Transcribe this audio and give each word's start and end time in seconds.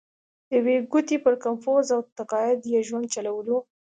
د 0.49 0.51
یوې 0.57 0.75
ګوتې 0.91 1.17
پر 1.25 1.33
کمپوز 1.43 1.85
او 1.95 1.99
تقاعد 2.17 2.59
یې 2.71 2.79
ژوند 2.87 3.05
چلوله. 3.13 3.57